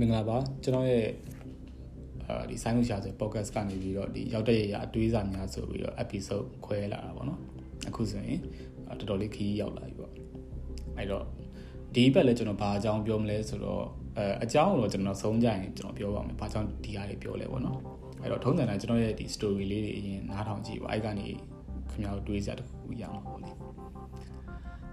[0.00, 1.06] မင်္ဂလာပါကျွန်တော်ရဲ့
[2.26, 7.40] အာဒီဆိုင်းလို့ရှာဆို podcast ကနေပြီးတော့ဒီရောက်တဲ့ရအတွေးစာများဆိုပြီးတော့ episode ခွဲလာတာပေါ့နော်
[7.88, 8.40] အခုဆိုရင်
[8.98, 10.12] တော်တော်လေးခီးရောက်လာပြီပေါ့
[10.96, 11.24] အဲ့တော့
[11.94, 13.84] ဒီဘက်လည်းကျွန်တော်ဘာအကြောင်းပြောမလဲဆိုတော့
[14.16, 17.78] အဲအကြောင်းတော့ကျွန်တော်ဆုံးကြရင်ကျွန်တော်ပြောပါမယ်ဘာကြောင့်ဒီဟာတွေပြောလဲပေါ့နော်
[18.22, 21.26] အဲ့တော့ထုံးစံတိုင်းကျွန်တော်ရဲ့ဒီ story လေးတွေအရင်နားထောင်ကြည့်ပါအဲ့ကနေ
[21.90, 23.50] ခင်ဗျားတို့တွေးစရာတစ်ခုရအောင်ပေါ့လေ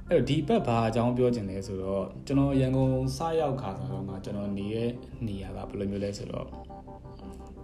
[0.10, 4.90] အဲ့တော့ဒီဘက်ဘာအကြောင်းပြောချင်လဲဆိုတော့ကျွန်တော်ရန်ကုန်စရောက်ခါဆိုတော့ကျွန်တော်နေရဲ့
[5.28, 6.48] နေရာကဘယ်လိုမျိုးလဲဆိုတော့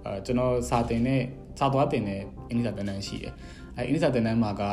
[0.05, 1.21] အဲကျွန်တော်စာတင်နဲ့
[1.59, 3.33] စာသွားတင်နဲ့အင်္ဂလိပ်စာတင်တန်းရှိတယ်
[3.75, 4.63] အဲအင်္ဂလိပ်စာတင်တန်းမှာက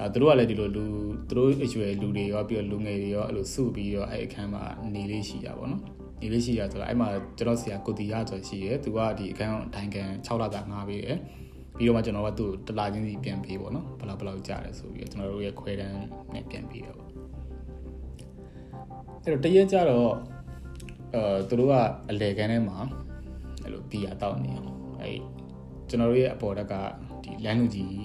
[0.00, 0.84] အဲသူတို့ကလည်းဒီလိုလူ
[1.28, 4.62] သူတို့အရွယ်လူတွေရောပြီးတော့လူငယ်တွေရောအဲ့လိုစုပြီးတော့အဲ့အခန်းမှာ
[4.94, 5.82] နေလေးရှိတာပေါ့နော်
[6.20, 7.08] နေလေးရှိရဆိုတော့အဲ့မှာ
[7.38, 11.18] ကျွန်တော်ဆရာကိုတီရဆိုရှိရဲသူကဒီအခန်းထိုင်ခံ6လတာငားပေးတယ်
[11.76, 15.96] ပြီးတော့မှကျွန်တော်ကသူ့တလာချင်းစီပြန်ပေးပေါ့နော်ဘယ်လောက်ဘယ်လောက်ကြာတယ်ဆိုပြီးတော့ကျွန်တော်တို့ရဲ့ခွဲတန်း
[16.34, 17.08] နဲ့ပြန်ပေးတယ်ပေါ့
[19.24, 20.12] အဲ့တော့တရက်ကြတော့
[21.14, 21.74] အဲသူတို့က
[22.10, 22.78] အလေကန်းထဲမှာ
[23.62, 25.18] အဲ့လိုဘီယာတောက်နေအောင်အဲ့
[25.88, 26.74] ကျွန်တော်တို့ရဲ့အပေါ်တက်က
[27.24, 27.96] ဒီလမ်းလူကြီး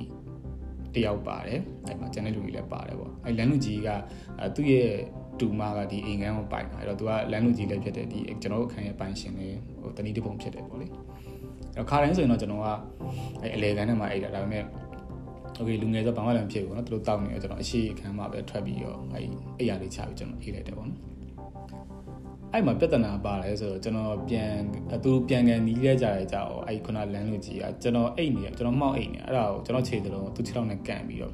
[0.95, 3.89] တယောက်ပါတယ်အဲ့မှာကျန်တဲ့လူကြီးလည်းပါတယ်ပေါ့အဲ့လမ်းလူကြီးက
[4.55, 4.89] သူ့ရဲ့
[5.39, 10.93] တူမကဒီအိမ်ကန်းကိုပိုင်တာအဲ့တော့သူကလမ်းလူကြီးလည်းဖြစ်တယ်ဒီကျွန်တော်တို့အခန်းရဲ့ပိုင်ရှင်လေးဟိုတနည်းတစ်ပုံဖြစ်တယ်ပေါ့လေအဲ့
[11.76, 12.68] တော့ခါတိုင်းဆိုရင်တော့ကျွန်တော်က
[13.42, 14.64] အဲ့အလေကန်းထဲမှာအိတ်တာဒါပေမဲ့
[15.56, 19.26] โอเคလူငယ်ဆိုဘာမှလည်းမဖြစ်ဘူးเนาะသူတို့တောက်နေတော့ကျွန်တော်အရှိအခန်းမှာပဲထွက်ပြီးတော့အဲ့
[19.58, 21.00] အိယာလေးချပြီးကျွန်တော်အေးလိုက်တယ်ပေါ့နော်
[22.52, 24.52] အဲ့မှာပြဿနာပါတယ်ဆိုတော့ကျွန်တော်ပြန်
[25.04, 31.32] သူပြန်ကန်နီးလဲကြရကြအောင်အဲ့ခုနလမ်းလူကြီးကကျွန်တော်အိတ်နေရကျွန်တော်မှောက်အိတ်နေအဲ့ဒါကိုကျွန်တော်ခြေသလုံးသူခြေထောက်နဲ့ကန်ပြီးတော့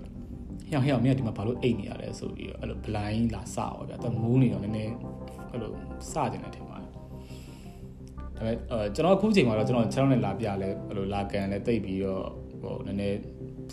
[0.70, 4.92] ဟျောင်ဟျောင်မြတ်ဒီမှာဘာလို့အိတ်နေရလဲဆိုပြီးတော့အဲ့လို blind လာစအောင်ဗျာသူမူးနေတော့နည်းနည်း
[5.50, 5.70] အဲ့လို
[6.11, 6.61] စကြတယ်ထင်ပါတယ်
[8.36, 12.25] ဒါပေမဲ့အဲကျွန်တော်အခုချိန်မှာတော့ကျွန်တော်ခြေထောက်နဲ့လာပြလဲအဲ့လိုလာကန်လဲတိတ်ပြီးတော့
[12.62, 13.19] ဟိုနည်းနည်း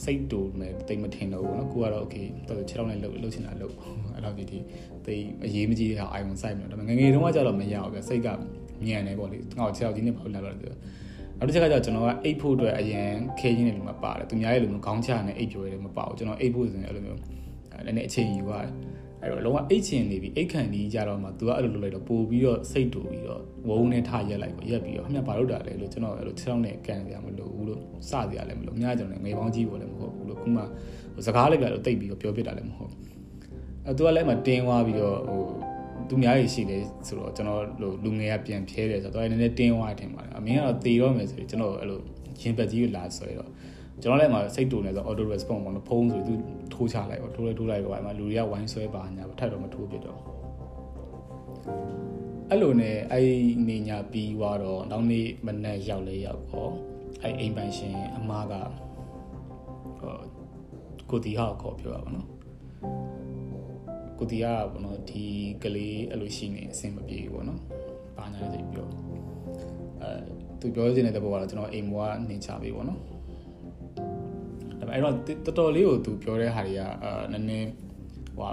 [0.04, 3.76] စိတ်တူမယ်တိတ်မထင်တော့ဘူးเนาะကိုကတော့ okay တော်ခြေထောက်နဲ့လှုပ်လှုပ်ချင်တာလှုပ်
[4.14, 4.60] အဲ့လောက်ဒီဒီ
[5.06, 8.28] တိတ်အရေးမကြီးတဲ့ဟာ iPhone စိုက်မယ်ဒါပေမဲ့ငငယ်တုန်းကကြတော့မရဘူးဗျစိတ်က
[8.88, 10.74] ညံနေပေါ့လေငါ့ခြေထောက်ကြီးနဲ့ဘာလို့လာလို့လဲ
[11.38, 13.10] နောက်တစ်ချက်ကကျတော့ကျွန်တော်ကအိတ်ဖို့အတွက်အရင်
[13.40, 17.20] ခဲချင်းတွေမှာပါတယ်သူများရဲ့လိုမျိုးခေါင်းချနဲ့အိတ်ပြောရဲမပါဘူးကျွန်တော်အိတ်ဖို့ဆိုရင်အဲ့လိုမျိုး
[17.72, 18.70] အဲ့နဲ့အချိန်ယူရတယ်
[19.23, 30.63] အဲ့တော့လုံးဝအိတ်ချင်နေပြီအိတ်ခံပြီးကြတော့မှ तू ကအဲ့လိုလုပ်လိုက်တော့ပို့ပြီးတော့စိတ်တူပြီးတော့ဝုန်းနဲ့ထားရက်လိုက်ပေါ့ရက်ပြီးတော့အမြတ်ဘာလို့တာလဲလို့ကျွန်တော်အဲ့လိုခြေထောက်နဲ့ကန်ကြမလို့ဘူးလို့စကြရလဲမလို့အများကျွန်တော်ငယ်ပေါင်းကြီးပေါ်လည်းမဟုတ်ဘူးလို့ခုမှ
[31.27, 32.93] စကားလိုက်ပြတော့တိတ်ပြီးတော့ပြောပြတာလည်းမဟုတ်
[33.87, 35.43] အဲ့ तू ကလည်းမှတင်းသွားပြီးတော့ဟို
[36.09, 42.01] သူများကြီးရှိတယ်ဆိုတော့ကျွန်တော်လိုလူငယ်ကပြန်ဖြဲတယ်ဆိုတော့နည်းနည်းတင်းသွားတယ်ပါတယ်အမင်းကတော့တေတော့မယ်ဆိုပြီးကျွန်တော်အဲ့လို
[42.41, 43.51] ရင်ပတ်ကြီးကိုလာဆွဲတော့
[44.03, 46.35] ကျွန်တော်လည်းမှစိတ်တူနေဆို auto response ပေါ့နော်ဖုန်းဆိုသူ
[46.75, 50.21] ထိုးချလိုက်ပေါ့ထိုးလိုက်ထိုးလိုက်တော့အဲ့မှာလူတွေကဝိုင်းဆွဲပါညာထပ်တော့မထိုးပြတော့
[52.51, 53.31] အဲ့လိုနဲ့အဲ့
[53.69, 56.73] နေညာပြီးသွားတော့နောက်နေ့မနက်ရောက်လေရောက်တော့
[57.23, 58.55] အဲ့အိမ်ပိုင်ရှင်အမားက
[60.01, 60.19] ဟို
[61.11, 62.29] ကိုတီဟာကိုခေါ်ပြောတာပေါ့နော်
[64.19, 65.25] ကိုတီကပေါ့နော်ဒီ
[65.63, 67.61] ကလေးအဲ့လိုရှိနေအဆင်မပြေဘူးပေါ့နော်။
[68.17, 68.89] ဘာညာလဲဆိုပြော
[70.03, 70.11] အဲ
[70.61, 73.20] သူပြောချင်တဲ့ဘောကတော့ကျွန်တော်အိမ်ဘွားနေချပေးပေါ့နော်။ဒါ
[74.91, 75.15] ပဲအဲ့တော့
[75.47, 77.69] တော်တော်လေးကိုသူပြောတဲ့ဟာတွေကအာနည်းနည်း
[78.39, 78.53] ဟို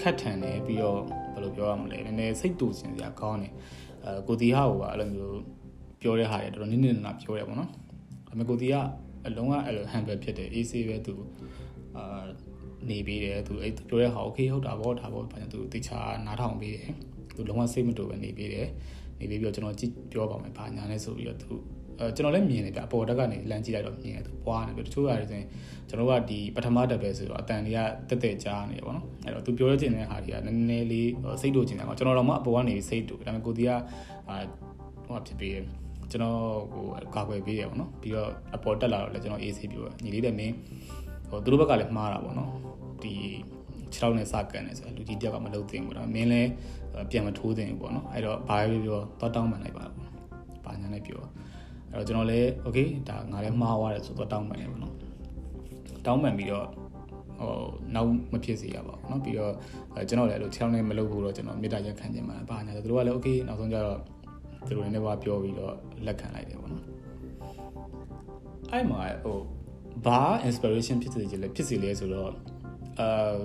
[0.00, 1.00] ခက်ထန်တယ်ပြီးတော့
[1.34, 3.52] ဘယ်လိုပြောရမလဲနည်းနည်းစိတ်တူစင်စရာကောင်းတယ်
[4.04, 5.40] အဲကိုတီဟာဟိုကအဲ့လိုမျိုး
[6.00, 7.70] ပြောတဲ့ဟာတွေတော်တော်နည်းနည်းနာပြောတယ်ပေါ့နော်
[8.26, 8.74] ဒါပေမဲ့ကိုတီက
[9.26, 11.14] အလုံးကအဲ့လို handle ဖြစ်တယ် AC ပဲသူ
[11.96, 12.24] အာ
[12.88, 16.88] နေပြီးတယ်သူအဲ့ပြောတဲ့ဟာ okay ဟုတ်တာဗောဒါဗောဘာကြောင့်သူတေချာနားထောင်ပြီးတယ်
[17.34, 18.68] သူလုံးဝစိတ်မတူပဲနေပြီးတယ်
[19.18, 21.52] နေပြီးပြီးတော့ကျွန်တော်ကြည့်ပြောပါမယ်ဘာညာလဲဆိုပြီးတော့သူ
[22.00, 25.46] အဲကျွန်တော်လည်းမြင်တယ်ဗျအပေါ်တက်ကနေလမ်းကြည့်လိုက်တော့မြင်တယ်သူပွားနေပြီတချို့ဟာတွေဆိုရင်
[25.88, 27.78] ကျွန်တော်ကဒီပထမတက်ပဲဆိုတော့အတန်တွေက
[28.08, 31.10] တက်တက်ကြားနေတယ်ဗောနော်အဲ့တော့သူပြောရချင်တဲ့ဟာတွေကနည်းနည်းလေး
[31.40, 33.70] စိတ်တူချင်တယ်ကွာကျွန်တော်တော့မှအပေါ်ကနေစိတ်တူဒါပေမဲ့ကိုတီက
[34.28, 34.36] အာ
[35.06, 35.54] ဟိုဖြစ်ပြီး
[36.10, 36.38] ကျွန်တော်
[36.72, 36.84] ဟို
[37.14, 40.54] ကာကွယ်ပေးတယ်ဗောနော်ပြီးတော့အပေါ်တက်လာတော့လည်းကျွန်တော်အေးဆေးပြောညီလေးလည်းမင်း
[41.28, 42.50] ဟိုသူတို့ဘက်ကလည်းမှားတာဗောနော်
[43.02, 43.14] ဒီ
[43.94, 46.50] 6လောက်နဲ့စကန်နေဆိုလူကြီးတယောက်ကမလုပ်သင့်ဘူးဒါမင်းလည်း
[47.10, 50.10] ပြန်မထိုးသင့်ဘူးပေါ့နော်အဲ့တော့ဘာပဲပြောတော့တောင်းပန်လိုက်ပါပေါ့
[50.64, 51.22] ဘာညာနဲ့ပြော
[51.93, 52.79] အဲ့တော့ကျွန်တော်လည်းโอเค
[53.09, 54.95] ဒါငါလည်းမှားသွားတယ်ဆိုတော့တောင်းပန်နေပေါ့နော်
[56.05, 56.67] တောင်းပန်ပြီးတော့
[57.39, 57.53] ဟို
[57.95, 59.53] နောက်မဖြစ်စေရပါဘူးเนาะပြီးတော့
[60.09, 63.99] ကျွန်တော်လည်းအဲ့လို6လောက်နဲ့မလုပ်ဘူးတော့ကျွန်တော်မေတ္တာရက်ခံခြင်းမှာဘာညာသူတို့ကလည်းโอเคနောက်ဆုံးကျတော့
[64.67, 65.73] သူတို့လည်းဘာပြောပြီးတော့
[66.05, 66.83] လက်ခံလိုက်တယ်ပေါ့နော်
[68.71, 69.37] အဲ့မှာဟို
[70.05, 72.31] ဘာ inspiration ဖြစ်စေချင်လဲဖြစ်စေလဲဆိုတော့
[72.99, 73.37] အာ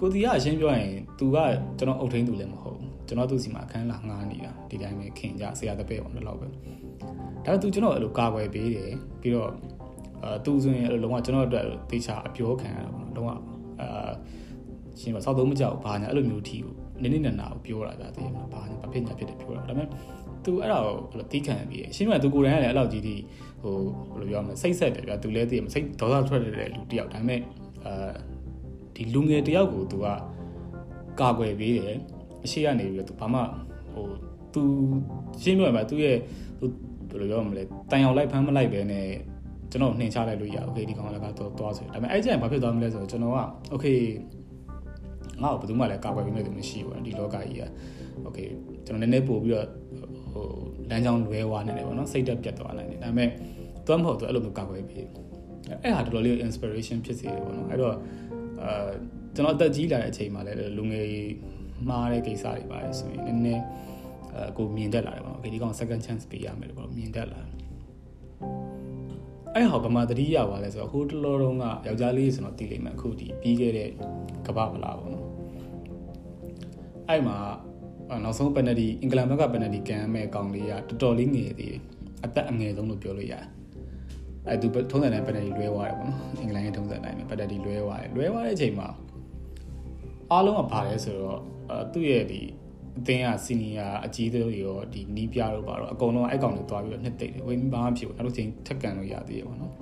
[0.00, 1.36] ကိုတီကအရှင်းပြောရင်သူက
[1.78, 2.77] ကျွန်တော်အုပ်ထိန်းသူလည်းမဟုတ်
[3.09, 6.71] ကျွန်တော်သူ့စီမှာအခန်းလာငှားနေတာဒီတိုင်းပဲခင်ကြဆရာတပည့်ပေါ့တော့လောက်ပဲဒါပေ
[7.45, 8.91] မဲ့သူကျွန်တော်အဲ့လိုကာကွယ်ပေးတယ်
[9.21, 9.49] ပြီးတော့
[10.23, 13.29] အာသူဆိုရင်အဲ့လိုလုံးဝကျွန်တော်အတွက်တေချာအပြောခံရတာပေါ့နော်လုံးဝ
[13.81, 14.09] အာ
[14.99, 19.87] ရှင်းပါစောက်သုံးမကြောက်ဘာညာအဲ့လိုမျိုးထီကိုနင်းနေနာနာကိုပြောတာဒါတည်းမှာဘာညာဘာဖြစ်ညာဖြစ်တယ်ပြောတာဒါပေမဲ့
[20.43, 23.15] သူအဲ့ဒါကိုအဲ့လိုတီးခံပြီးရှင်းမှသူကိုယ်တိုင်ကလည်းအဲ့လောက်ကြီးဒီ
[23.61, 23.75] ဟို
[24.13, 27.41] ဘယ်လိုပြောမလဲစိတ်ဆက်တယ်ဗျာသူလည်းသိရမစိတ်ဒေါသထွက်တဲ့လူတယောက်ဒါပေမဲ့
[27.85, 28.11] အာ
[28.95, 30.05] ဒီလူငယ်တယောက်ကိုသူက
[31.19, 31.97] ကာကွယ်ပေးတယ်
[32.44, 33.40] အရှိကနေပြီးတော့သူဘာမှ
[33.92, 34.06] ဟို
[34.54, 34.62] သူ
[35.42, 36.16] ရှင်းပြောရမှာသူရဲ့
[36.58, 36.66] သူ
[37.10, 39.06] ဘယ်လိုပြောမလဲတန်အောင်လိုက်ဖမ်းမလိုက်ပဲနဲ့
[39.70, 43.38] ကျွန်တော်နှင်ချလိုက်လို့ရโอเคဒီကောင်လည်းကတော့သွားဆိုဒါပေမဲ့အဲ့ကျရင်ဘာဖြစ်သွားမလဲဆိုတော့ကျွန်တော်က
[43.70, 43.86] โอเค
[45.42, 47.62] ငါ့ကိုဘယ်သူမှလည်းကာကွယ်ပေးမဲ့သူမရှိဘူးဒီလောကကြီးက
[48.24, 48.38] โอเค
[48.86, 49.66] ကျွန်တော်နည်းနည်းပို့ပြီးတော့
[50.32, 50.46] ဟို
[50.90, 53.28] လမ်းကြောင်းလွဲသွားနေတယ်ပေါ့နော်စိတ်တက်ပြတ်သွားနိုင်တယ်ဒါပေမဲ့
[53.86, 55.08] သူမဟုတ်သူအဲ့လိုမျိုးကာကွယ်ပေးအဲ့
[55.96, 57.94] ဟာတော်တော်လေး inspiration ဖြစ်စေတယ်ပေါ့နော်အဲ့တော့
[58.62, 58.90] အာ
[59.34, 61.06] ကျွန်တော်အသက်ကြီးလာတဲ့အချိန်မှာလည်းလူငယ်
[61.87, 63.63] မှားတဲ့ကိစ္စတွေပါတယ်ဆိုရင်နည်းနည်း
[64.49, 67.41] အကိုမြင်တတ်လာတယ်ပေါ့နော်ဒီကောင် second chance ပေးရမယ်ပေါ့မြင်တတ်လာ
[69.55, 73.89] အဲ့ဟောဗမာတတိယပါလဲဆိုတော့ဟိုတလောတုန်းကယောက်ျားလေးဆိုတော့တည်လိမ့်မယ်အခုဒီပြီးခဲ့တဲ့
[74.47, 75.27] ကပ္ပဗလာပေါ့နော်
[77.09, 77.37] အဲ့မှာ
[78.23, 81.81] နောက်ဆုံးပန်နတီအင်္ဂလန်ဘက်ကပန်နတီကန်မဲ့ကောင်လေးကတော်တော်လေးငယ်သေးတယ်
[82.25, 83.45] အသက်အငယ်ဆုံးလို့ပြောလို့ရတယ်
[84.47, 88.87] အဲ့သူထုံးစံတိုင်းပန်နတီလွဲသွားတယ်ပေါ့နော်အင်္ဂလန်ရဲ့ထုံးစံတိုင်းပဲပန်နတီလွဲသွားတယ်လွဲသွားတဲ့အချိန်မှာ
[90.31, 91.41] အားလုံးကဘာလဲဆိုတော့
[91.93, 92.41] သူ့ရဲ့ဒီ
[92.99, 99.73] အသင်းကစီနီယာအကြီးတွေရောဒီနီးပြတော့ပါတော့အကုန်လုံးအဲ့ကောင်တွေသွားပြီးတော့နှစ်သိမ့်တယ်ဝင်းဘာမှဖြစ်ဘူးနောက်တစ်ချိန်ထက်ကန်လို့ရသေးတယ်ပေါ့နော်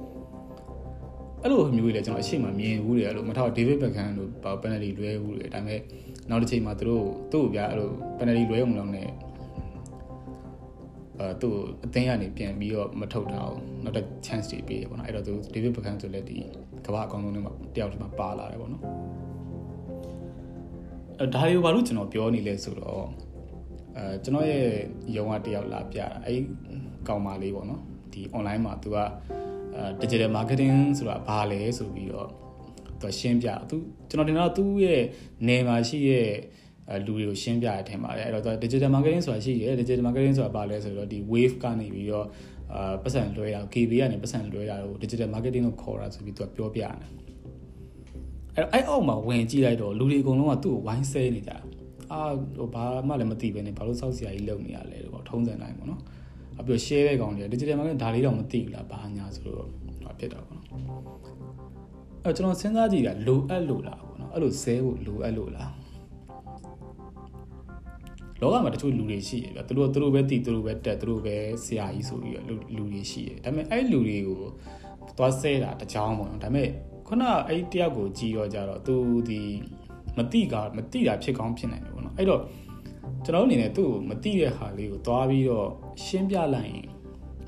[1.43, 4.29] အဲ့လိုမျိုးတွေလည်းကျွန်တော်အရှိမမြင်ဘူးတွေအဲ့လိုမထောက်ဒေးဗစ်ဘက်ခန်တို့
[4.61, 5.81] ပန်နယ်လီလွဲဘူးတွေဒါပေမဲ့
[6.29, 9.07] နောက်တစ်ချိန်မှာသူတို့သူ့ကိုပြအဲ့လိုပန်နယ်လီလွဲအောင်လောက်နဲ့
[11.19, 11.55] အဲသူ့
[11.85, 16.37] အသင်းကနေပြန်ပြီးတော့မထုတ်တာအောင်နောက်တစ် chance တွေပေးတယ်ပေါ့နော်အဲ့တော့သူဒေးဗစ်ဘက်ခန်ဆိုလည်းဒီ
[16.85, 18.89] ကမ္ဘာအကောင်လုံးထဲမှာတယောက်တည်းမှာပါလာတယ်ပေါ့နော်အဲ
[21.19, 23.05] ဒါတွေကိုဘာလို့ကျွန်တော်ပြောနေလဲဆိုတော့
[23.97, 24.65] အဲကျွန်တော်ရဲ့
[25.15, 26.35] ယုံကတယောက်လာပြတာအဲ
[27.07, 27.81] ကောင်မလေးပေါ့နော်
[28.13, 28.97] ဒီ online မှာသူက
[29.75, 32.29] အဲ digital marketing ဆိုတာဘာလဲဆိုပြီးတော့
[33.01, 33.75] သူရှင်းပြသူ
[34.09, 35.01] ကျွန်တော်တင်တော့သူ့ရဲ့
[35.47, 36.31] နေမှာရှိရဲ့
[37.05, 42.27] လူတွေကိုရှင်းပြရထင်ပါတယ်အဲ့တော့ digital marketing ဆိုတာရှိရဲ digital marketing ဆိုတာဘာလဲဆိုတော့ဒီ wave ကနေပြီးတော့
[42.73, 46.93] အာပတ်စံလွှဲတာ KB ကနေပတ်စံလွှဲတာကို digital marketing လို့ခေါ်တာဆိုပြီးသူကပြောပြတယ်
[48.57, 51.51] အဲ့အဲ့အောက်မှာဝင်ကြည့်လိုက်တော့လူတွေအကုန်လုံးကသူ့ကိုဝိုင်းဆဲနေကြ
[52.11, 52.21] အာ
[52.57, 56.01] ဟိုဘာမှလည်းမသိပဲねဘာလို့စောက်စရာကြီးလုပ်နေရလဲတော့ထုံးစံတိုင်းပေါ့နော်
[56.59, 59.67] အပြ share တဲ့ကောင်တွေ digital marketing ဒါလေးတော့မသိဘူးလားဘာညာဆိုတော့
[60.19, 60.67] ဖြစ်တာပေါ့နော်
[62.23, 65.71] အဲ့ကျွန်တော်စဉ်းစားကြည့်တာလိုအပ်လို့လားပေါ့နော်အဲ့လိုဆဲဖို့လိုအပ်လို့လား
[68.41, 72.45] လောကမှာတချို့လူတွေရှိရပြသူတို့သူတို့ပဲတည်သူတို့ပဲတက်သူတို့ပဲဆရာကြီးဆိုပြီးတော့
[72.75, 74.41] လူတွေရှိရဒါပေမဲ့အဲ့လူတွေကို
[75.17, 76.69] သွားဆဲတာတကြောင်ပေါ့နော်ဒါပေမဲ့
[77.07, 78.95] ခုနအဲ့တယောက်ကိုကြည်တော့ကြတော့သူ
[79.29, 79.41] ဒီ
[80.17, 82.41] မတိကမတိတာဖြစ်ကောင်းဖြစ်နိုင်တယ်ပေါ့နော်အဲ့တော့
[83.23, 85.67] ကျွန်တော်အနေနဲ့သူ့ကိုမတိတဲ့ဟာလေးကိုသွားပြီးတော့
[86.03, 86.87] ရှင်းပြလိုက်ရင်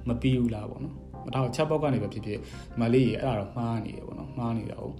[0.09, 0.95] မပြီးဘူးလားပေါ့နော်
[1.25, 2.41] မတော့ချက်ပေါက်ကနေပဲဖြစ်ဖြစ်ဒီ
[2.79, 4.95] မလေးကြီးအဲ့ဒါတော့မှားနေတယ်ပေါ့နော်မှားနေတာဟုတ်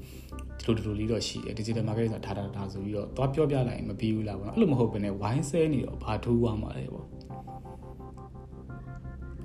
[0.59, 7.06] ဒီလိုဒီလိုလေးတော့ရှိတယ် digital marketing ဆိုတာဒါဒါဒါဆိုပြီးတော့သွားပြောပြလိုက်ရင်မပြီးဘူးလားပေါ့နော်အဲ့လိုမဟုတ်ဘဲနဲ့ဝိုင်းဆဲနေတော့ဘာထူးသွားမှာလဲပေါ့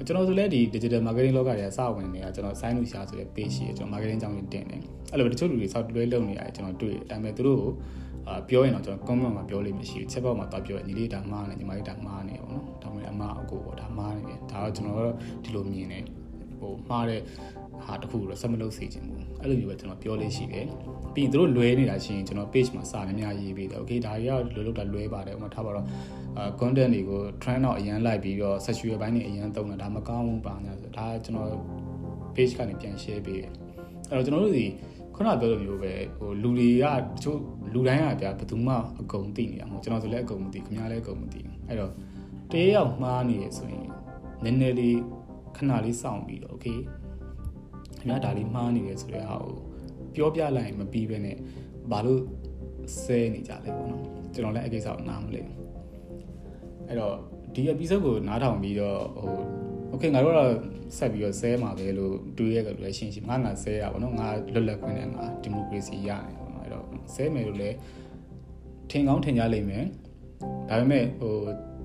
[0.06, 4.81] ကျွန်တော်ဆိုလဲဒီ digital marketing လောကတွေကစဝင်နေတာကျွန်တော် sign လို့ရှာဆိုတဲ့ page ရှိတယ်ကျွန်တော် marketing ကြောင်းတွေတင်တယ်
[5.12, 7.62] အဲ့လိုတချို့လူတွေစောက်တွဲလုပ်နေရတယ်ကျွန်တော်တွေ့တယ်ဒါပေမဲ့သူတို့
[8.29, 15.14] အာပြောရင်တော့ကျွန်တော် comment မှာပြောလို့မရှိဘူးချက်ပေါက်မှာသွားပြောရင်ညီလေးဒါမှားနေညီမလေးဒါမှားနေပေါ့နော်ဒါမှမဟုတ်အမအကိုပေါ့ဒါမှားနေတယ်ဒါတော့ကျွန်တော်ကတော့
[15.44, 16.05] ဒီလိုမြင်တယ်
[16.58, 17.20] ဟိုမှားတဲ့
[17.86, 20.66] ဟာတခုတော့ဆက်မလုပ်စေချင်ဘူးအဲ့လိုမျိုးပဲကျွန်တော်ပြောလေးရှိတယ်
[21.14, 25.86] ပြီးရင်တို့လွဲနေတာရှိရင်ကျွန်တော် page မှာစာများများရေးပေးတယ် okay ဒါတွေကလွယ်လို့တာလွဲပါတယ်ဥပမာထားပါတော့
[26.36, 31.50] အာ content တွေကို trend တော့အရန်လိုက်ပြီးတော့ sexual ဘိုင်းတွေအရန်သုံးတာဒါမကောင်းဘူးပါညာဆိုဒါကျွန်တော်
[32.34, 33.50] page ကနေပြန် share ပေးတယ်
[34.10, 34.66] အဲ့တော့ကျွန်တော်တို့ဒီ
[35.14, 37.38] ခုနပြောလိုမျိုးပဲဟိုလူတွေကတချို့
[37.72, 41.92] လူတိုင်းကဗျာဘယ်သူမှအကုန်သိနေတာမဟုတ်ကျွန်တော်ဆိုလည်းအကုန်မသိခင်ဗျားလည်းအကုန်မသိအဲ့တော့
[42.52, 43.88] တရေရောက်မှားနေရဆိုရင်
[44.44, 44.99] နည်းနည်းလေး
[45.56, 46.78] ခဏလေးစောင့်ပြီးတော့ okay
[48.04, 49.54] ခင်ဗျားဒါလေးမှားနေတယ်ဆိုတဲ့ဟာကို
[50.14, 51.37] ပြောပြလိုက်ရင်မပြီးပဲနဲ့
[51.90, 52.20] ဘာလို့
[53.02, 54.02] ဆဲနေကြလဲပေါ့နော်
[54.34, 55.40] ကျွန်တော်လည်းအကိစ္စကိုနားမလဲ
[56.88, 57.14] အဲ့တော့
[57.54, 59.34] ဒီ episode ကိုနားထောင်ပြီးတော့ဟို
[59.92, 60.50] okay ငါတို့ကတော့
[60.96, 67.76] ဆက်ပြီးတော့ဆဲမှာပဲလို့တွေးရကြလို့ရှင်းရှင်းငါငါဆဲရပါတော့ငါလွတ်လပ်ခွင့်နဲ့ငါဒီမိုကရေစီရတယ်ပေါ့နော်အဲ့တော့ဆဲမယ်လို့လည်း
[68.90, 69.84] ထင်ကောင်းထင်ကြလိမ့်မယ်
[70.68, 71.34] ဒါပေမဲ့ဟို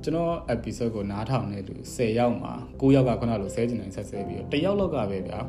[0.03, 5.39] ကျွန်တော် episode ကိုနားထောင်နေလို့10ယောက်မှာ9ယောက်ကခုနလိုဆဲကျင်နိုင်ဆက်ဆဲပြီးတော့တယောက်လောက်ကပဲဗျာ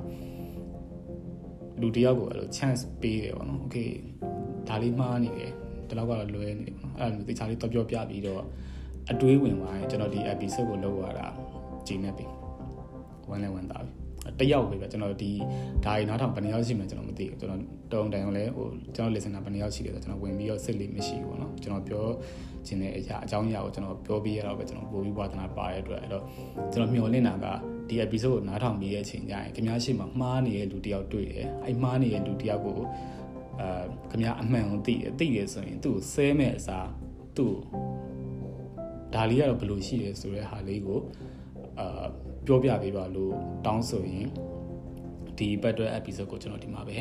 [1.80, 3.90] လူတယောက်ကိုအဲ့လို chance ပေးတယ်ပေါ့နော် okay
[4.68, 5.52] ဒါလေးမှားနေတယ်
[5.88, 8.42] ဒီလောက်ကတော့လွဲနေတယ်ပေါ့နော်အဲ့လိုမျိုးတခြားလေးတော့ပြောပြပြီးတော့
[9.10, 11.26] အတွေးဝင်သွားရင်ကျွန်တော်ဒီ episode ကိုလုပ်ရတာ
[11.86, 12.26] ဂျင်းနေပြီ
[13.30, 14.00] ဝမ်းလဲဝမ်းသာပြီ
[14.40, 15.32] တယောက်ပဲဗျကျွန်တော်ဒီ
[15.84, 17.60] ဒါရီနားထောင်ဘယ်နှယောက်ရှိမလဲကျွန်တော်မသိဘူးကျွန်တော်
[17.92, 22.04] တုံတိုင်လဲဟိုကျွန်တော် listener ဘယ်နှယောက်ရှိလဲဆိုကျွန်တော်ဝင်ပြီးတော့စစ်လေးမရှိဘူးပေါ့နော်ကျွန်တော်ပြော
[22.66, 26.24] ခြင်းတဲ့အရာအကြောင်းအရာကိုကျွန်တော်ပြောပြီးရတော့ပဲကျွန်တော်ပို့ပြီးဝါသနာပါတဲ့အတွက်အဲ့တော့
[26.72, 27.46] ကျွန်တော်မျှော်လင့်တာက
[27.90, 32.78] ဒီ episode ကိုနားထောင်ပြီးရဲ့အချိန်ကျရင်ခင်ဗျားရှိမှမှားနေတဲ့လူတယောက်တွေ့တယ်အဲ့မှားနေတဲ့လူတယောက်ကို
[33.60, 36.88] အာခင်ဗျားအမှန်ကိုသိတယ်သိတယ်ဆိုရင်သူ့ကိုဆဲမဲ့အစား
[37.36, 37.54] သူ့
[39.14, 41.00] ဒါလေးကတော့ဘယ်လိုရှိတယ်ဆိုတဲ့ဟာလေးကို
[41.78, 42.04] အာ
[42.46, 43.32] ပြောပြပေးပါလို့
[43.66, 44.28] တောင်းဆိုရင်
[45.38, 46.96] ဒီပတ်တွဲ episode ကိုကျွန်တော်ဒီမှာပဲ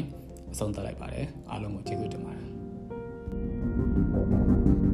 [0.52, 2.50] အဆုံးသတ်လိုက်ပါတယ်အားလုံးကိုကျေးဇူးတင်ပါတယ်
[4.12, 4.89] thank you